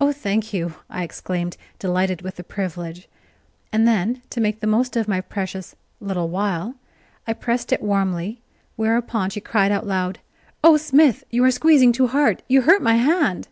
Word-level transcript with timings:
"Oh, 0.00 0.10
thank 0.10 0.52
you," 0.52 0.74
I 0.90 1.04
exclaimed, 1.04 1.56
delighted 1.78 2.20
with 2.20 2.34
the 2.34 2.42
privilege; 2.42 3.06
and 3.72 3.86
then, 3.86 4.22
to 4.30 4.40
make 4.40 4.58
the 4.58 4.66
most 4.66 4.96
of 4.96 5.06
my 5.06 5.20
precious 5.20 5.76
"little 6.00 6.28
while," 6.28 6.74
I 7.28 7.32
pressed 7.32 7.72
it 7.72 7.80
warmly, 7.80 8.40
whereupon 8.74 9.30
she 9.30 9.40
cried 9.40 9.70
out 9.70 9.84
aloud: 9.84 10.18
"Oh, 10.64 10.76
Smith, 10.76 11.22
you 11.30 11.44
are 11.44 11.52
squeezing 11.52 11.92
too 11.92 12.08
hard 12.08 12.42
you 12.48 12.62
hurt 12.62 12.82
my 12.82 12.96
hand!" 12.96 13.46